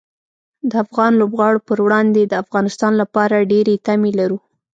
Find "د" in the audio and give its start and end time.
0.69-0.71, 2.25-2.33